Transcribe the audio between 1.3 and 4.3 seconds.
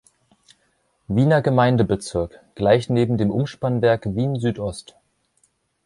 Gemeindebezirk, gleich neben dem Umspannwerk